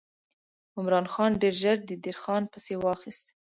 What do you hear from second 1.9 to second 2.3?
دیر